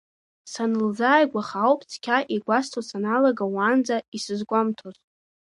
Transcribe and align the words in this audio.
Санылзааигәаха 0.51 1.57
ауп 1.65 1.81
цқьа 1.89 2.17
игәасҭо 2.35 2.81
саналага 2.87 3.45
уаанӡа 3.53 3.97
исызгәамҭоз. 4.17 4.97